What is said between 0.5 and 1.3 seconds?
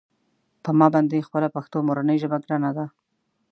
په ما باندې